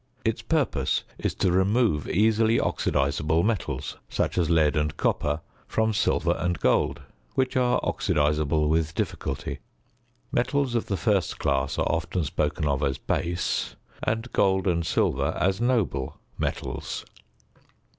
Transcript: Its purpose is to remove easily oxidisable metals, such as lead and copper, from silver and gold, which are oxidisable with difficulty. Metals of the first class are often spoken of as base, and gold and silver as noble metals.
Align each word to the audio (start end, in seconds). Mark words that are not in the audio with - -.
Its 0.25 0.41
purpose 0.41 1.03
is 1.19 1.35
to 1.35 1.51
remove 1.51 2.09
easily 2.09 2.57
oxidisable 2.57 3.43
metals, 3.43 3.97
such 4.09 4.35
as 4.35 4.49
lead 4.49 4.75
and 4.75 4.97
copper, 4.97 5.41
from 5.67 5.93
silver 5.93 6.35
and 6.39 6.57
gold, 6.59 7.03
which 7.35 7.55
are 7.55 7.79
oxidisable 7.83 8.67
with 8.67 8.95
difficulty. 8.95 9.59
Metals 10.31 10.73
of 10.73 10.87
the 10.87 10.97
first 10.97 11.37
class 11.37 11.77
are 11.77 11.85
often 11.87 12.23
spoken 12.23 12.65
of 12.65 12.81
as 12.81 12.97
base, 12.97 13.75
and 14.01 14.33
gold 14.33 14.65
and 14.65 14.87
silver 14.87 15.37
as 15.39 15.61
noble 15.61 16.17
metals. 16.35 17.05